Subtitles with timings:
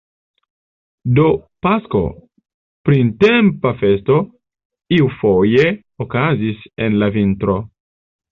[1.17, 1.25] Do
[1.65, 1.99] Pasko,
[2.89, 4.17] printempa festo,
[4.99, 5.67] iufoje
[6.07, 7.59] okazis en la vintro!